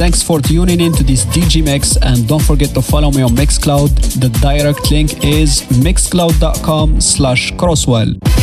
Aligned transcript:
Thanks 0.00 0.22
for 0.22 0.40
tuning 0.40 0.80
in 0.80 0.92
to 0.94 1.02
this 1.02 1.26
DJ 1.26 1.62
Mix 1.62 1.98
and 1.98 2.26
don't 2.26 2.42
forget 2.42 2.70
to 2.70 2.80
follow 2.80 3.10
me 3.10 3.20
on 3.20 3.32
Mixcloud. 3.32 4.18
The 4.18 4.30
direct 4.40 4.90
link 4.90 5.22
is 5.22 5.60
mixcloud.com 5.84 7.02
slash 7.02 7.52
crosswell. 7.52 8.39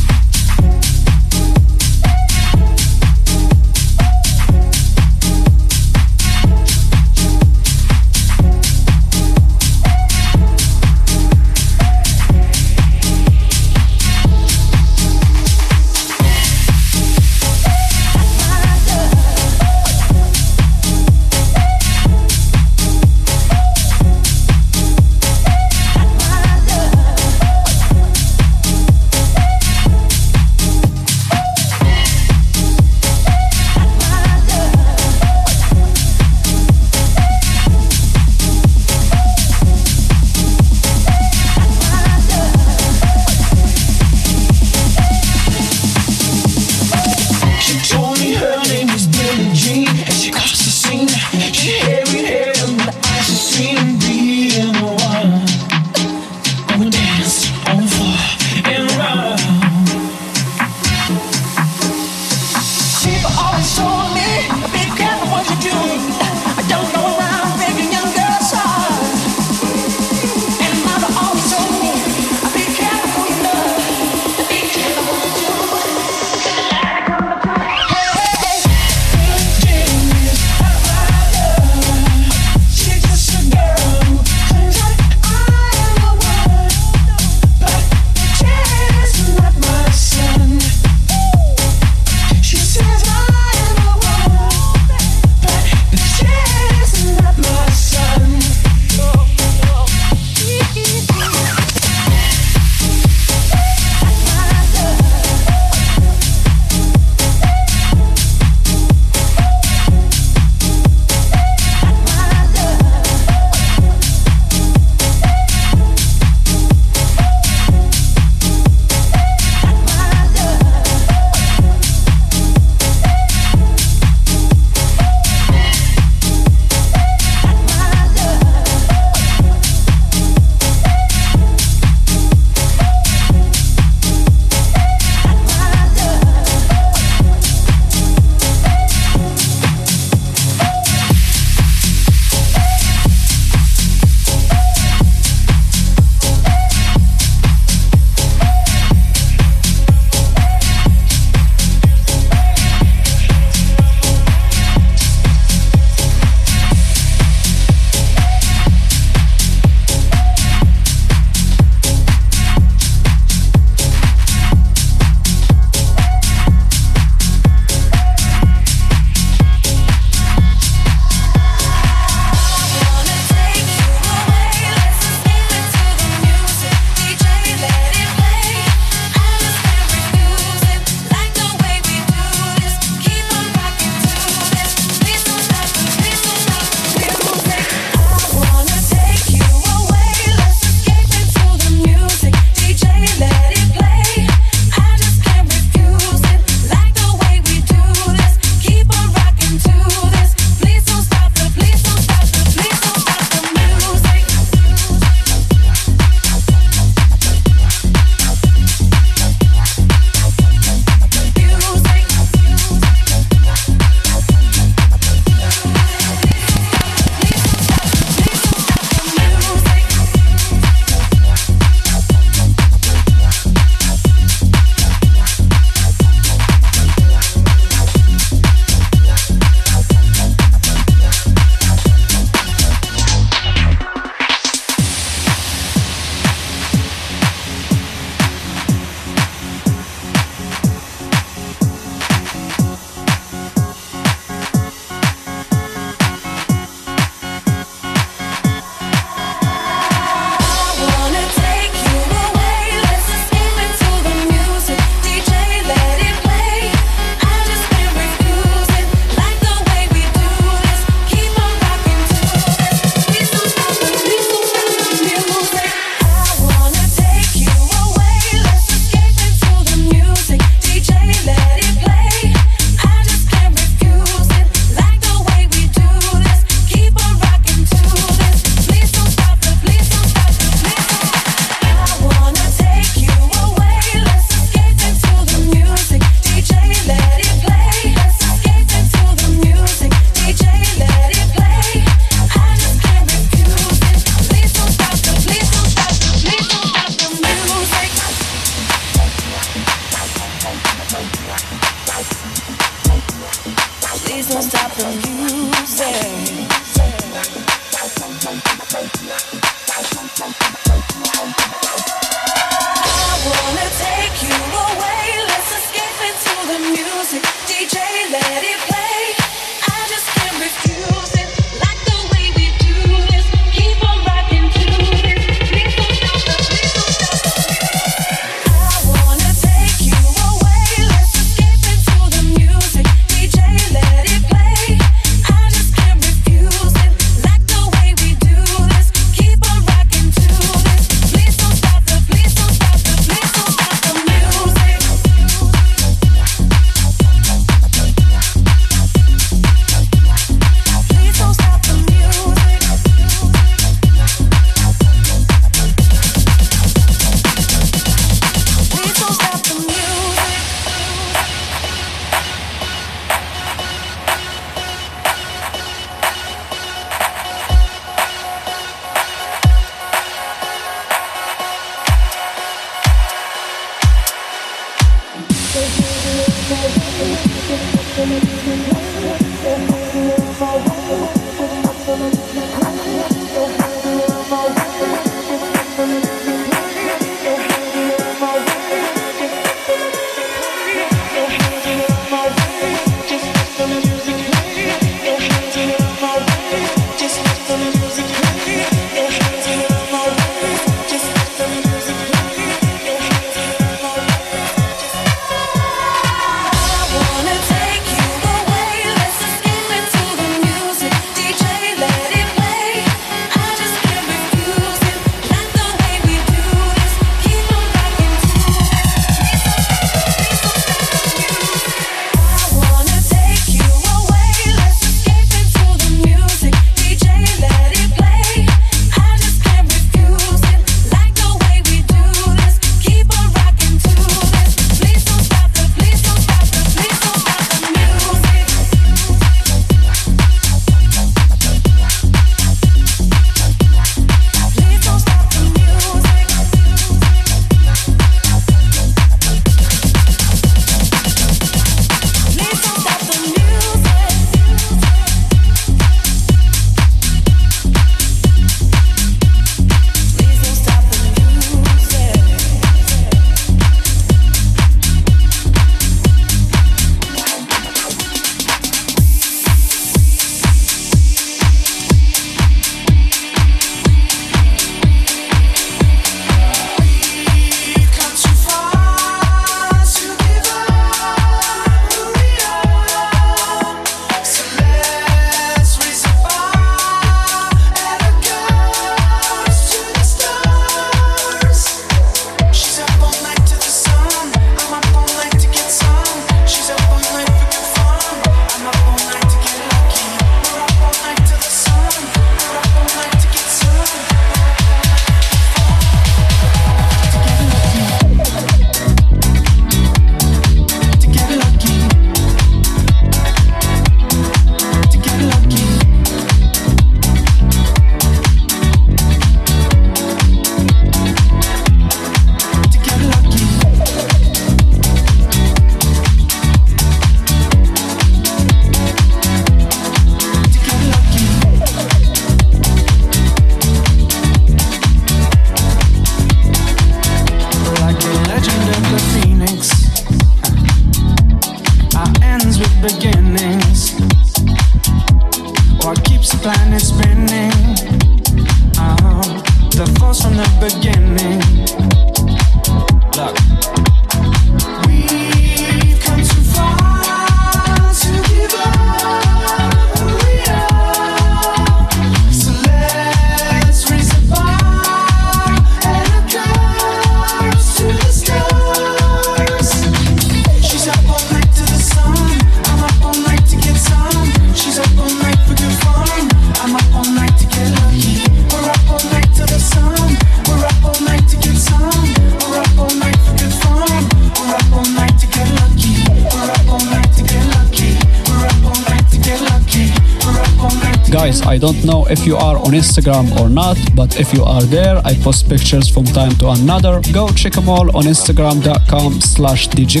If 592.14 592.24
you 592.24 592.36
are 592.36 592.56
on 592.56 592.72
Instagram 592.82 593.26
or 593.40 593.48
not, 593.48 593.76
but 593.96 594.20
if 594.20 594.32
you 594.32 594.44
are 594.44 594.62
there, 594.62 594.96
I 595.04 595.14
post 595.26 595.48
pictures 595.48 595.88
from 595.88 596.04
time 596.04 596.34
to 596.36 596.50
another. 596.50 597.00
Go 597.12 597.28
check 597.28 597.54
them 597.54 597.68
all 597.68 597.86
on 597.96 598.04
Instagram.com 598.04 599.20
slash 599.20 599.68
DJ 599.68 600.00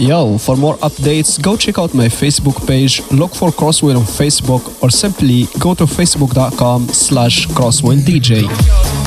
Yo, 0.00 0.38
for 0.38 0.56
more 0.56 0.76
updates, 0.78 1.38
go 1.42 1.58
check 1.58 1.78
out 1.78 1.92
my 1.92 2.06
Facebook 2.08 2.66
page, 2.66 3.02
look 3.10 3.34
for 3.34 3.50
Crosswell 3.50 3.98
on 3.98 4.04
Facebook, 4.04 4.82
or 4.82 4.88
simply 4.88 5.44
go 5.58 5.74
to 5.74 5.84
facebook.com 5.84 6.88
slash 6.88 7.46
crosswelldj. 7.48 8.99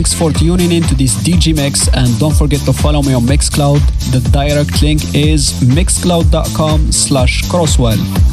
Thanks 0.00 0.14
for 0.14 0.32
tuning 0.32 0.72
in 0.72 0.82
to 0.84 0.94
this 0.94 1.14
DJ 1.16 1.54
Mix 1.54 1.86
and 1.88 2.18
don't 2.18 2.34
forget 2.34 2.60
to 2.60 2.72
follow 2.72 3.02
me 3.02 3.12
on 3.12 3.24
Mixcloud. 3.24 3.80
The 4.12 4.26
direct 4.30 4.80
link 4.80 5.02
is 5.14 5.52
mixcloud.com 5.60 6.90
slash 6.90 7.42
crosswell. 7.42 8.29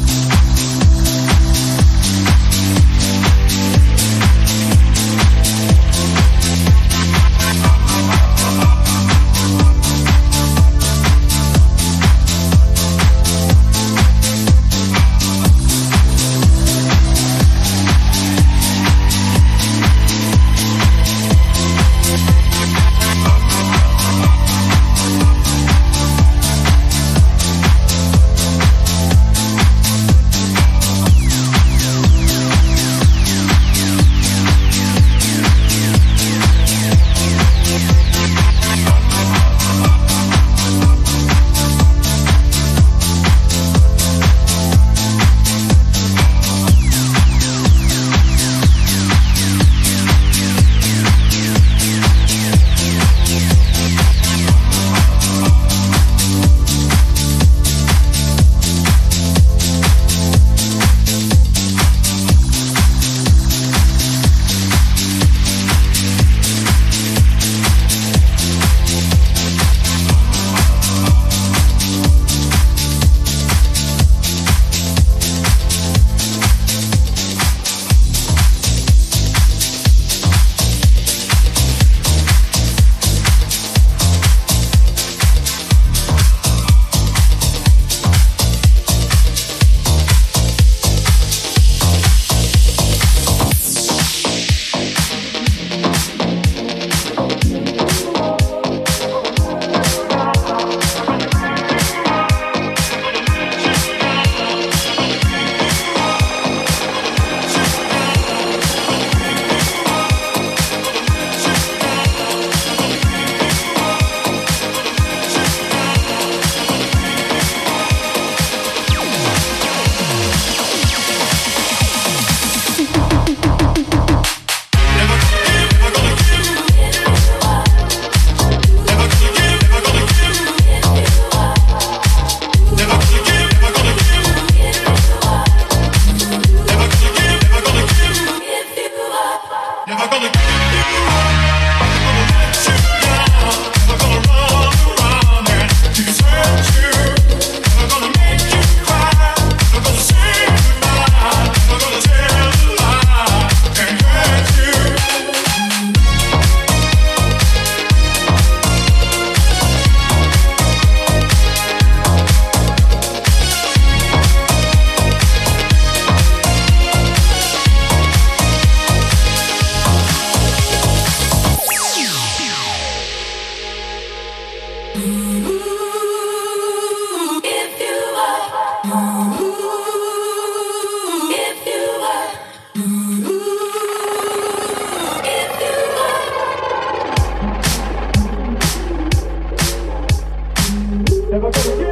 É 191.28 191.32
Never 191.32 191.50
gonna 191.50 191.87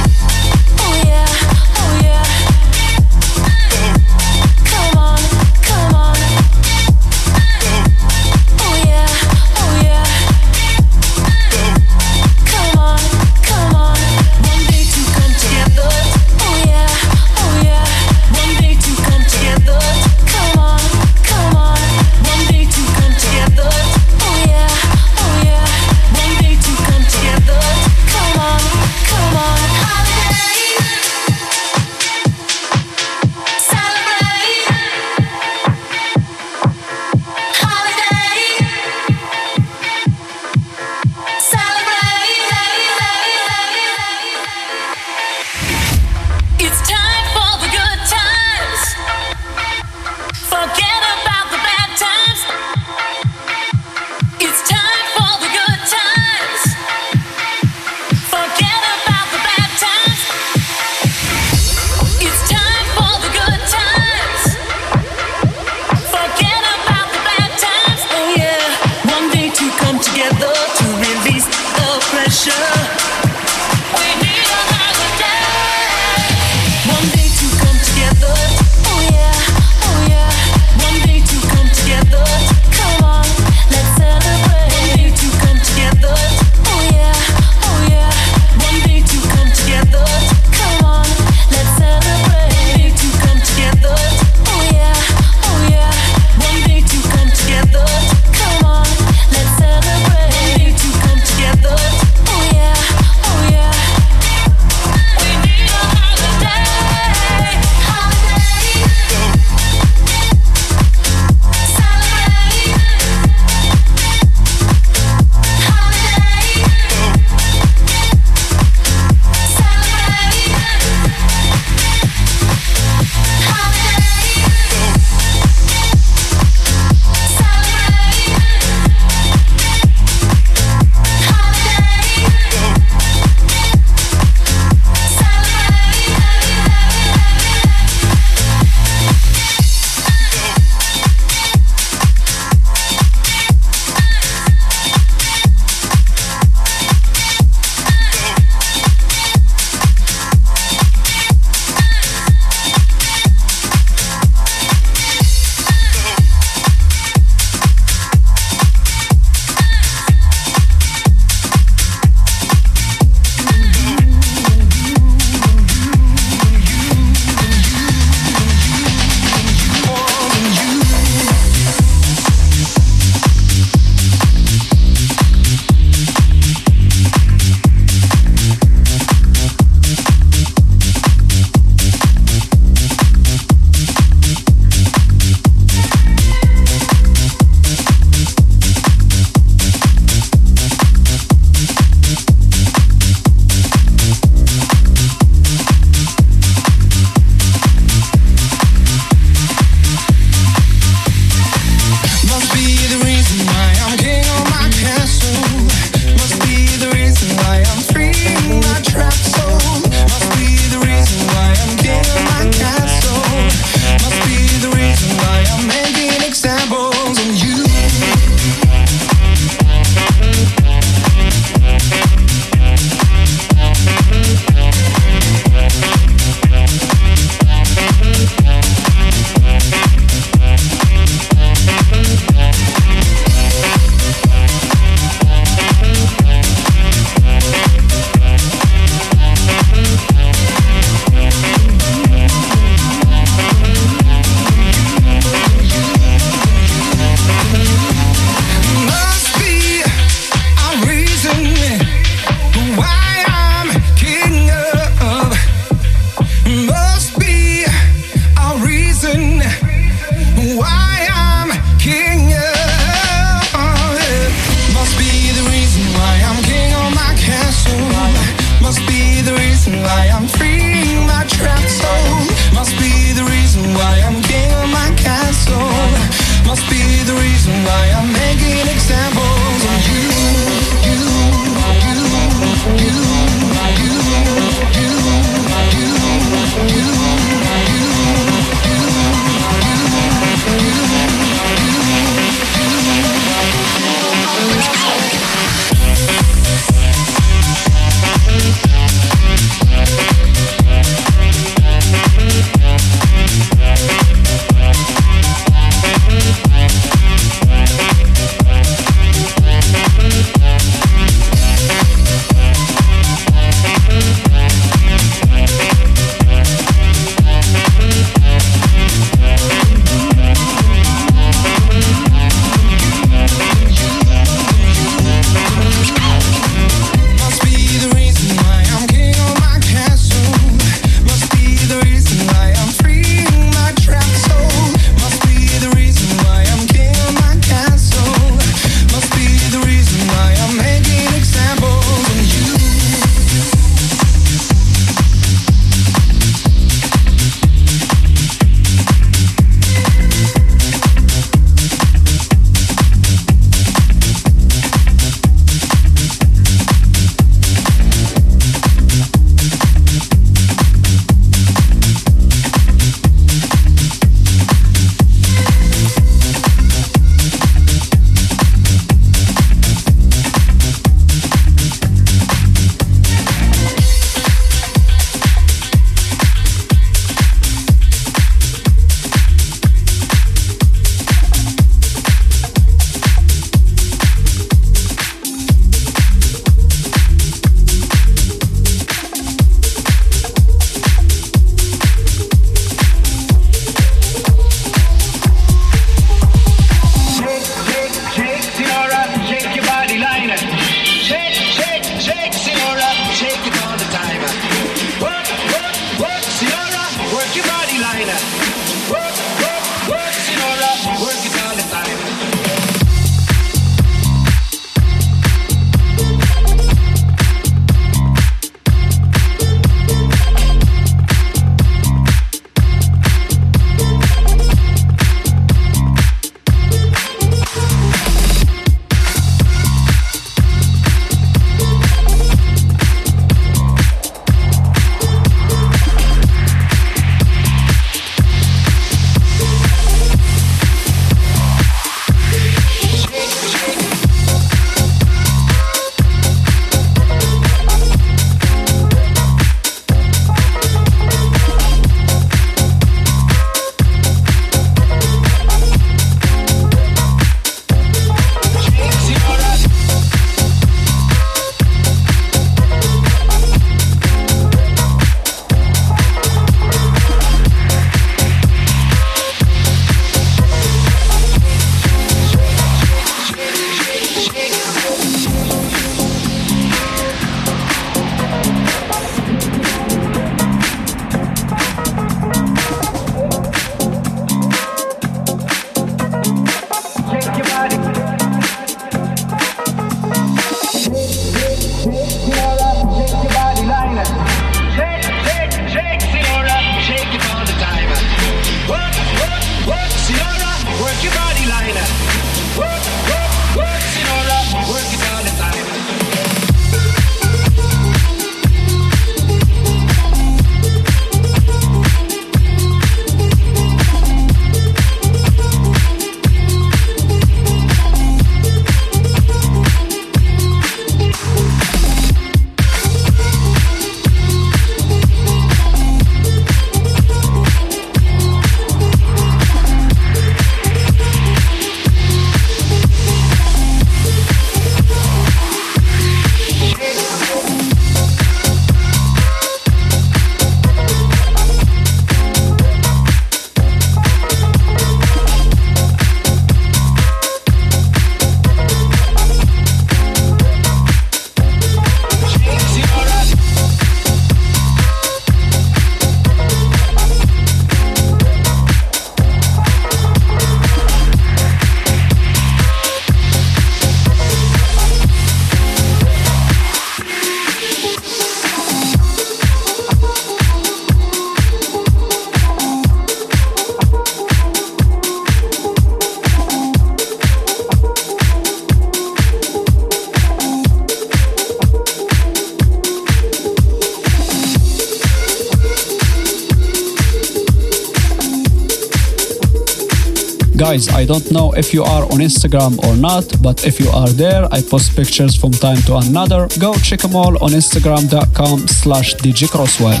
if 591.56 591.72
you 591.74 591.82
are 591.82 592.04
on 592.04 592.20
Instagram 592.20 592.78
or 592.84 592.96
not, 592.96 593.24
but 593.42 593.66
if 593.66 593.78
you 593.80 593.88
are 593.90 594.08
there, 594.08 594.46
I 594.50 594.62
post 594.62 594.94
pictures 594.96 595.34
from 595.36 595.52
time 595.52 595.80
to 595.86 595.96
another. 595.96 596.48
Go 596.58 596.74
check 596.74 597.00
them 597.00 597.16
all 597.16 597.42
on 597.42 597.50
instagram.com 597.50 598.68
slash 598.68 599.14
djcrosswell. 599.16 600.00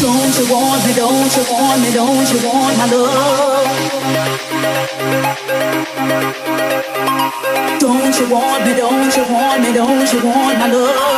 Don't 0.00 0.38
you 0.38 0.52
want 0.52 0.86
me, 0.86 0.92
don't 0.94 1.36
you 1.36 1.44
want 1.50 1.82
me, 1.82 1.90
don't 1.92 2.30
you 2.32 2.38
want 2.48 2.76
my 2.78 2.86
love? 2.86 3.66
knows 9.86 10.12
you 10.12 10.24
want 10.24 10.58
my 10.58 10.70
love. 10.70 11.15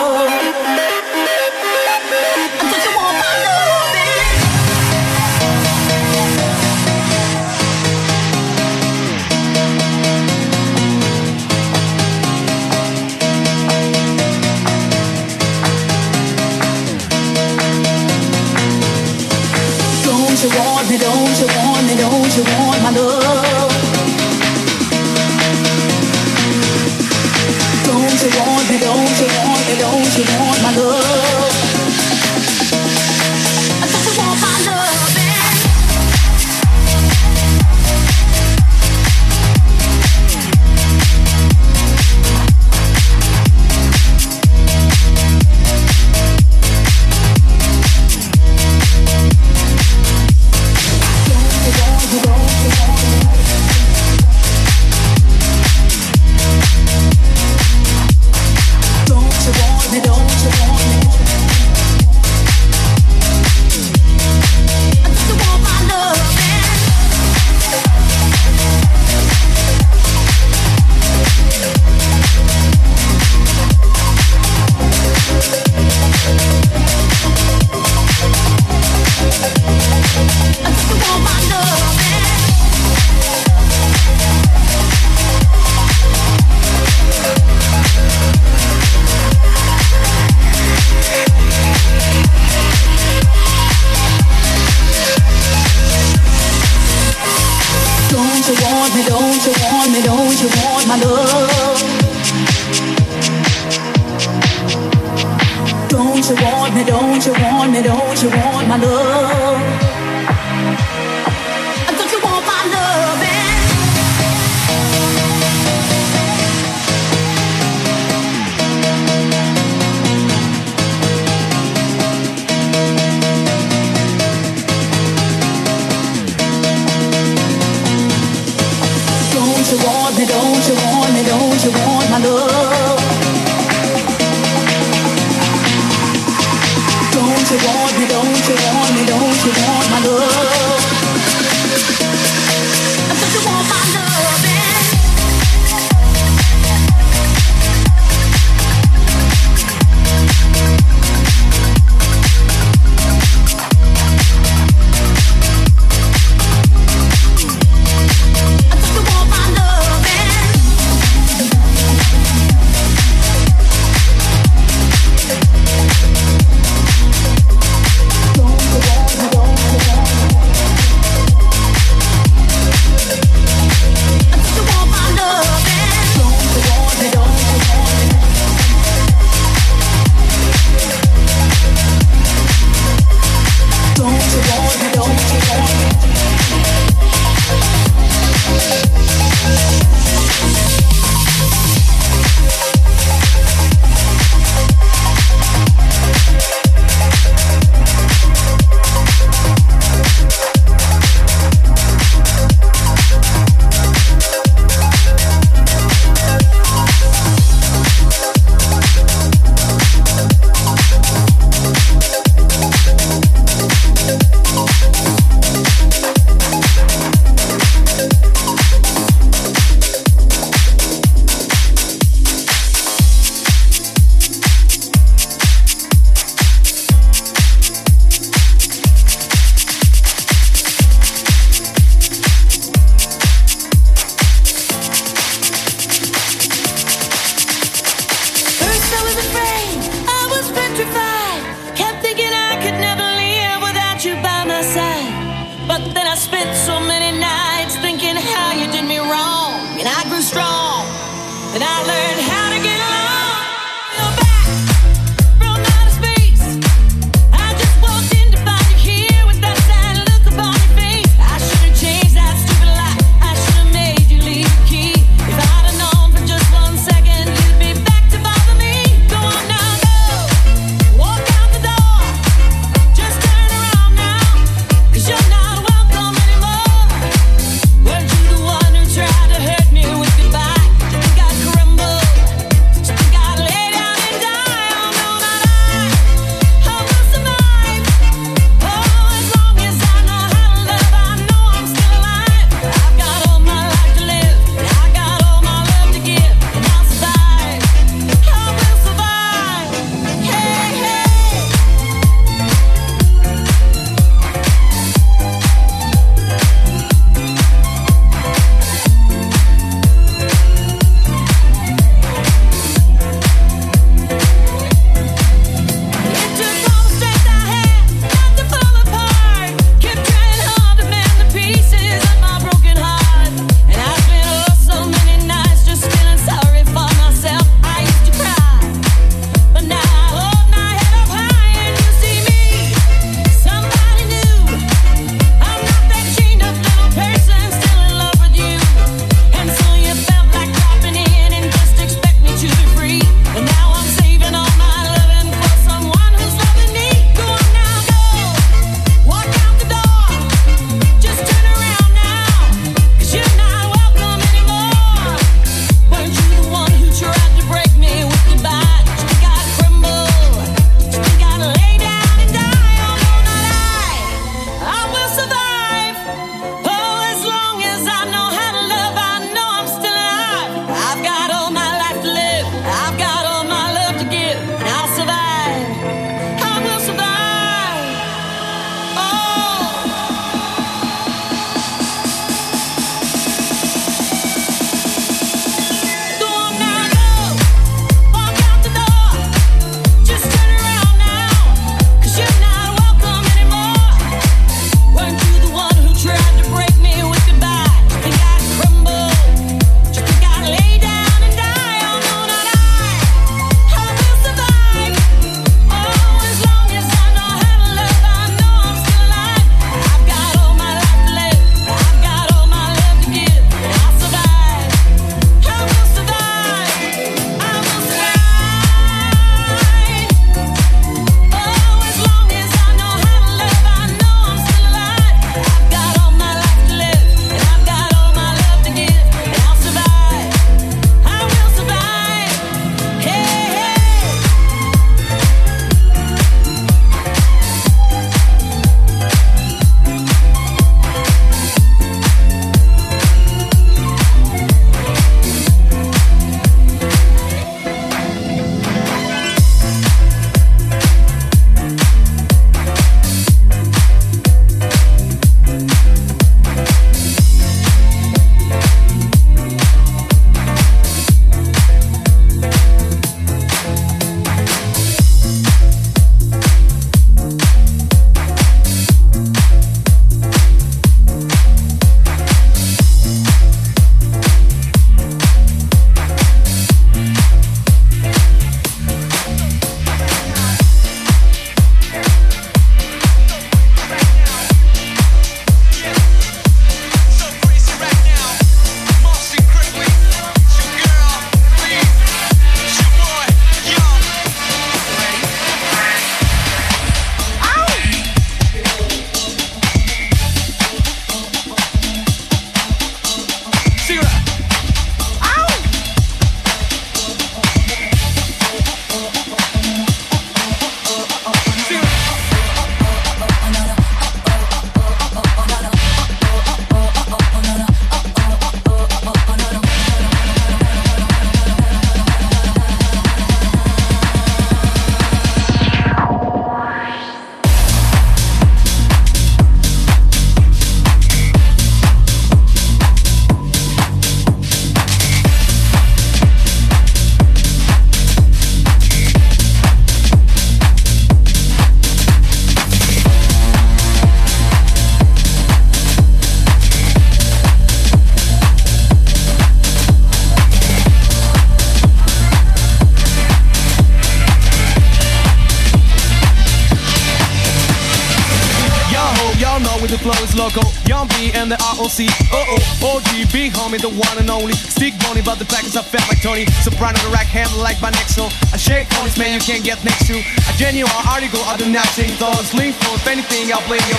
The 563.79 563.89
one 563.89 564.19
and 564.19 564.29
only. 564.29 564.55
Stick 564.55 564.99
bony, 564.99 565.23
but 565.23 565.39
the 565.39 565.45
package 565.45 565.77
I 565.77 565.83
felt 565.83 566.09
like 566.09 566.21
Tony. 566.21 566.47
Soprano, 566.67 566.99
the 566.99 567.11
rack 567.15 567.27
handle 567.27 567.63
like 567.63 567.81
my 567.81 567.91
next 567.91 568.19
I 568.19 568.57
shake 568.57 568.91
on 568.99 569.07
man, 569.17 569.35
you 569.35 569.41
can't 569.41 569.63
get 569.63 569.79
next 569.85 570.07
to. 570.09 570.19
A 570.19 570.53
genuine 570.59 570.91
article, 571.07 571.39
I 571.47 571.57
do 571.57 571.71
not 571.71 571.87
sing 571.95 572.11
those. 572.19 572.53
Link 572.55 572.75
for 572.75 572.95
if 572.99 573.07
anything, 573.07 573.53
I'll 573.53 573.63
blame 573.69 573.87
yo. 573.87 573.98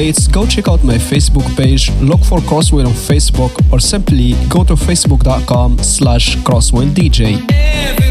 Updates, 0.00 0.32
go 0.32 0.46
check 0.46 0.68
out 0.68 0.82
my 0.84 0.94
Facebook 0.94 1.44
page, 1.56 1.90
look 2.00 2.20
for 2.24 2.38
Crosswind 2.40 2.86
on 2.86 2.92
Facebook, 2.92 3.52
or 3.72 3.80
simply 3.80 4.32
go 4.48 4.64
to 4.64 4.74
facebook.com 4.74 5.78
slash 5.78 6.36
crosswelldj. 6.38 8.09